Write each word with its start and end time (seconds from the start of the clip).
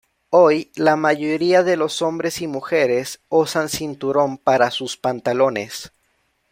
Hoy, 0.31 0.71
la 0.77 0.95
mayoría 0.95 1.61
de 1.61 1.77
los 1.77 2.01
hombres 2.01 2.41
y 2.41 2.47
mujeres 2.47 3.21
usan 3.29 3.69
cinturón 3.69 4.39
para 4.39 4.71
sus 4.71 4.97
pantalones. 4.97 5.91